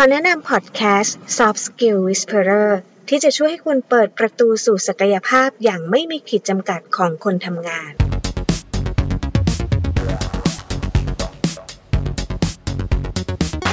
[0.00, 2.70] อแนะนำพอดแคสต์ Soft Skill Whisperer
[3.08, 7.92] ที่จะช่วยให้คุณเปิดประตูสู่ศักยภาพอย่างไม่มีขีดจำกัดของคนทำงาน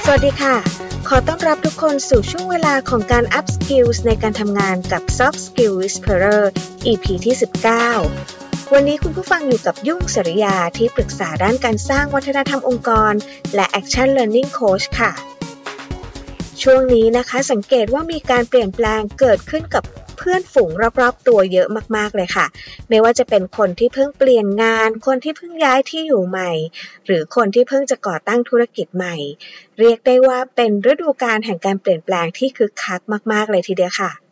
[0.05, 0.55] สวัสดีค่ะ
[1.07, 6.43] ขอต้อนรับทุกคนสู่ช่วงเวลาของการ Up Skills ในการทำงานกับ Soft Skill Whisperer
[6.91, 7.35] EP ที่
[8.03, 13.13] 19วันนี้คุณผู้ฟังอยู่กับยุ่งสริยาที่ปรึกษาด้านการสร้างวัฒนธรรมองค์กร
[13.55, 15.34] และ Action Learning Coach ค่ะ
[16.67, 19.83] ช่วงนี้นะคะ สังเกตว่ามีการเปลี่ยนแปลงเกิดขึ้นกับ
[20.17, 22.45] เพื่อนฝูงรอบๆตัวเยอะมากๆเลยค่ะ
[22.89, 26.51] ไม่ว่าจะเป็นคนที่เพิ่งเปลี่ยนงาน คนที่เพิ่งย้ายที่อยู่ใหม่
[27.05, 29.15] หรือคนที่เพิ่งจะก่อตั้งธุรกิจใหม่
[29.79, 33.01] เรียกได้ว่าเป็นฤดูกาลแห่งการเปลี่ยนแปลงที่คึกคัก
[33.31, 34.24] มาก ๆ เลยทีเดียวค่ะ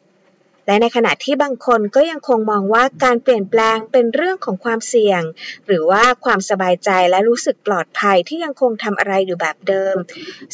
[0.65, 5.21] และในขณะที่บางคนก็ยังคงมองว่าการเปลี่ยนแปลงเป็นเรื่องของความเสี่ยง
[5.67, 9.95] หรือว่าความสบายใจและรู้สึกปลอดภัยที่ยังคงทำอะไรอยู่แบบเดิม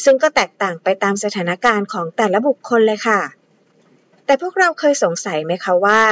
[0.04, 3.20] ซึ่งก็แตกต่างไปตามสถานการณ์ของแต่ละบุคคลเลยค่ะ
[4.26, 6.02] แต่พวกเราเคยสงสัยไหมคะว่า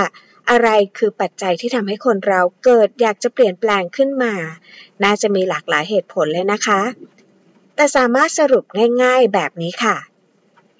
[0.50, 4.34] อะไรคือปัจจัยที่ทำให้คนเราเกิดอยากจะเปลี่ยนแปลงขึ้นมา
[5.04, 6.80] น่าจะมีหลากหลายเหตุผลเลยนะคะ
[7.76, 8.64] แต่สามารถสรุป
[9.02, 9.96] ง่ายๆแบบนี้ค่ะ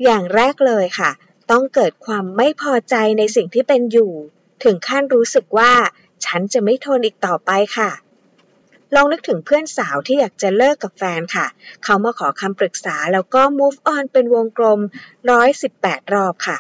[0.04, 1.10] อย่างแรกเลยค่ะ
[1.50, 4.12] ต้องเกิดความไม่พอใจในสิ่งที่เป็นอยู่
[4.64, 5.72] ถึงขั้นรู้สึกว่า
[6.24, 7.90] ฉันจะไม่ทนอีกต่อไปค่ะ
[8.94, 11.46] ลองนึกถึงเพื่อนสาวที่อยากจะเลิกกับแฟนค่ะ
[11.84, 14.80] เขามาขอคำปรึกษาแล้วก็ move on เป็นวงกลม
[15.46, 16.58] 118 รอบค่ะ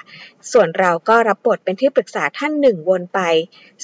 [0.52, 3.20] ส่วนเราก็รับบทเป็นที่ปรึกษาท่านหนึ่งวนไป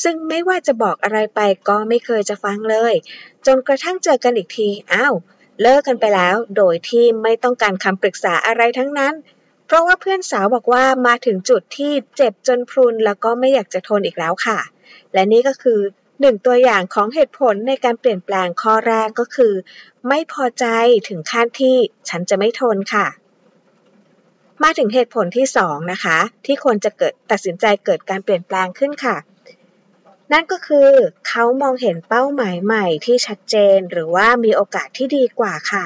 [0.02, 2.94] ซึ่งไม่ว่าจะบอกอะไรไปก็ไม่เคยจะฟังเลย
[3.46, 5.14] จนกระทั่งเจอกันอีกทีอ้าว
[5.62, 9.14] เลิกกันไปแล้ว โดยที่ไม่ต้องการคำปรึกษาอะไรทั้งนั้น
[9.66, 14.58] เพราะว่าเพื่อนสาวบอกว่ามาถึงจุดที่เจ็บจนพรุนแล้วก็ไม่อยากจะทนอีกแล้วค่ะ
[15.12, 15.80] และนี่ก็คือ
[16.20, 19.52] หนึ่งตัวอย่างของเหตุผลในการเปลี่ยนแปลงข้อแรกก็คือ
[20.08, 20.66] ไม่พอใจ
[21.08, 21.76] ถึงขั้นที่
[22.08, 23.06] ฉันจะไม่ทนค่ะ
[24.62, 29.16] มาถึงเหตุผลที่สองนะคะ ที่คนจะเกิดตัดสินใจเกิดการเปลี่ยนแปลงขึ้นค่ะ
[30.32, 30.88] นั่นก็คือ
[31.28, 35.84] เขามองเห็นเป้าหมายใหม่ที่ชัดเจนหรือว่ามีโอกาสที่ดีกว่าค่ะ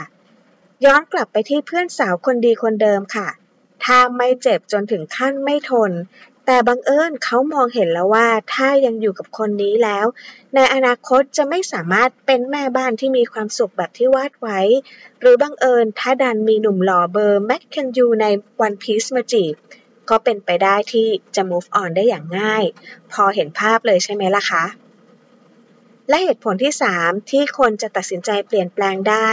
[0.84, 3.28] ย้อนกลับไปที่เพื่อนสาวคนดีคนเดิมค่ะ
[3.84, 5.92] ถ้าไม่เจ็บจนถึงขั้นไม่ทน
[6.46, 10.06] แต่บังเอิญเขามองเห็นแล้วว่า ถ้ายังอยู่กับคนนี้แล้ว
[10.54, 14.60] ในอนาคตจะไม่สามารถเป็นแม่บ้านที่มีความสุขแบบที่วาดไว้
[15.20, 18.26] หรือบังเอิญถ้าดันมีหนุ่มหล่อเบอร์แมคเคนยูใน
[18.60, 19.54] วันพีซมาจีบ
[20.10, 21.06] ก็เป็นไปได้ที่
[21.36, 22.64] จะ move on ได้อย่างง่าย
[23.12, 24.64] พอเห็นภาพเลยใช่ไหมล่ะคะ
[26.08, 29.30] และเหตุผลที่ 3 ที่คนจะตัดสินใจเปลี่ยนแปลงได้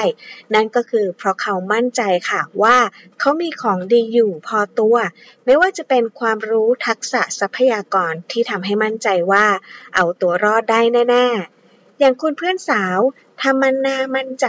[0.53, 2.78] นั่นก็คือเพราะเขามั่นใจค่ะว่า
[3.19, 4.97] เขามีของดีอยู่พอตัว
[5.46, 9.46] ไม่ว่าจะเป็นความรู้ทักษะทรัพยากรที่ทำให้มั่นใจว่า
[9.96, 11.28] เอาตัวรอดได้แน่
[11.64, 13.00] ๆ อย่างคุณเพื่อนสาว
[13.41, 14.47] ทำมันนามั่นใจ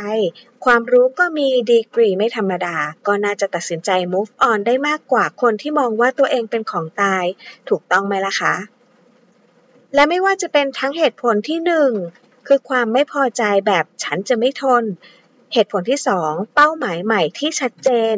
[0.65, 2.77] ความรู้ก็มีดีกรีไม่ธรรมดา
[3.07, 7.25] ก็น่าจะตัดสินใจ move on ได้มากกว่าคนที่มองว่าตัวเองเป็นของตาย
[7.69, 8.55] ถูกต้องไหมล่ะคะ
[9.97, 11.91] และไม่ว่าจะเป็นทั้งเหตุผลที่หนึ่ง
[12.47, 14.85] คือความไม่พอใจแบบฉันจะไม่ทน
[15.53, 18.17] เหตุผลที่สองเป้าหมายใหม่ที่ชัดเจน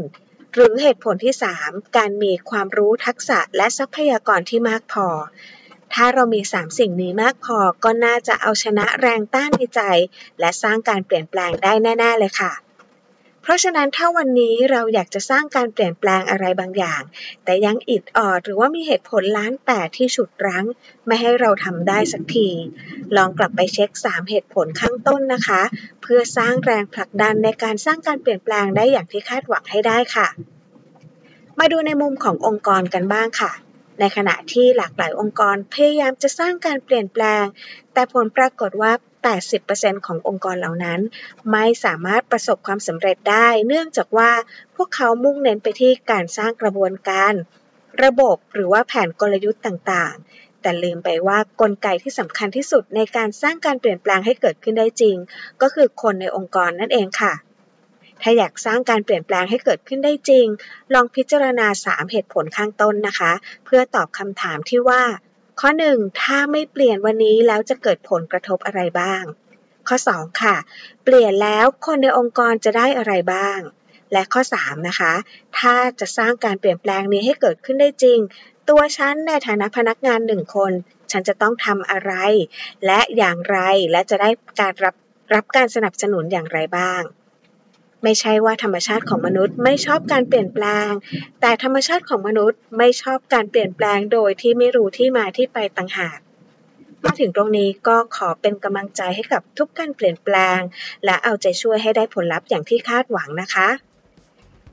[0.55, 5.07] หรือเหตุผลที่สามการมีความรู้ทักษะและทรัพยากรที่มากพอ
[5.95, 9.83] ถ้าเรามีสามสิ่งนี้มากพอก็น่าจะเอาชนะแรงต้านในใจ
[10.41, 12.53] และสร้างการเปลี่ยนแปลงได้แน่ ๆ เลยค่ะ
[13.49, 17.03] ราะฉะนั้นถ้าวันนี้เราอยากจะสร้างการเปลี่ยนแปลงอะไรบางอย่าง
[17.45, 20.65] แต่ยังอิดออดหรือว่ามีเหตุผลล้านแปดที่ฉุดรั้ง
[21.07, 22.49] ไม่ให้เราทำได้สักที
[23.17, 25.63] ลองกลับไปเช็ค 3 เหตุผลข้างต้นนะคะ
[26.03, 30.29] เพื่อสร้างแรงผลักดันในการสร้างการเปลี่ยนแปลงได้อย่างที่คาดหวังให้ได้ค่ะ
[31.59, 33.53] มาดูในมุมขององค์กรกันบ้างค่ะ
[34.01, 37.45] ในขณะที่หลากหลายองค์กรพยายามจะสร้างการเปลี่ยนแปลง
[37.93, 38.93] แต่ผลปรากฏว่า
[39.43, 41.01] 80%ขององค์กรเหล่านั้น
[41.51, 44.31] ไม่สามารถประสบความสำเร็จได้ เนื่องจากว่า
[44.77, 47.35] พวกเขามุ่งเน้นไปที่การสร้างกระบวนการ
[48.05, 55.17] ระบบหรือว่าแผนกลยุทธ์ต่างๆ แต่ลืมไปว่ากลไกที่สำคัญที่สุดในการสร้างการเปลี่ยนแปลงให้เกิดขึ้นได้จริง
[55.63, 57.35] ก็คือคนในองค์กรนั่นเองค่ะ
[58.23, 60.47] ถ้าอยากสร้างการเปลี่ยนแปลงให้เกิดขึ้นได้จริง
[60.95, 63.33] ลองพิจารณา 3 เหตุผลข้างต้นนะคะ
[63.65, 65.03] เพื่อตอบคำถามที่ว่า
[65.61, 69.23] ข้อ 1 ถ้าไม่เปลี่ยนวันนี้แล้วจะเกิดผลกระทบอะไรบ้าง
[69.89, 70.57] ข้อ 2 ค่ะ
[71.05, 73.59] เปลี่ยนแล้วคนในองค์กรจะได้อะไรบ้าง
[74.13, 75.13] และข้อ 3 นะคะ
[75.59, 78.19] ถ้าจะสร้างการเปลี่ยนแปลงนี้ให้เกิดขึ้นได้จริง
[78.69, 80.73] ตัวฉันในฐานะพนักงานหนึ่งคน
[81.13, 82.13] ฉันจะต้องทำอะไร
[82.87, 83.59] และอย่างไร
[83.91, 84.95] และจะได้การรับ
[85.35, 87.03] รับการสนับสนุนอย่างไรบ้าง
[88.03, 90.91] ไม่ใช่ว่าธรรมชาติของมนุษย์ไม่ชอบการเปลี่ยนแปลง
[91.41, 96.19] แต่ธรรมชาติของมนุษย์ไม่ชอบการเปลี่ยนแปลงโดยที่ไม่รู้ที่มาที่ไปต่างหาก
[97.05, 100.61] มาถึงตรงนี้ก็ขอเป็นกำลังใจให้กับทุกการเปลี่ยนแปลง
[101.05, 103.69] และเอาใจช่วยให้ได้ผลลัพธ์อย่างที่คาดหวังนะคะ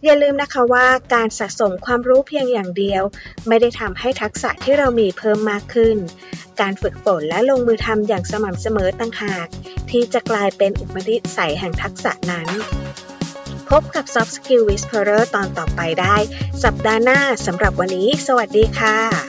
[0.03, 3.03] อย่าลืมนะคะว่าการสะสมความรู้เพียงอย่างเดียว
[3.47, 5.97] ไม่ได้ทำให้ทักษะที่เรามีเพิ่มมากขึ้น
[6.61, 9.47] การฝึกฝนและลงมือทำอย่างสม่ำเสมอต่างหาก
[9.91, 12.47] ที่จะกลายเป็นอุปนิสัยแห่งทักษะนั้น
[13.69, 16.15] พบกับ Soft Skill Whisperer ตอนต่อไปได้
[16.63, 19.24] สัปดาห์หน้าสำหรับวันนี้ สวัสดีค่ะ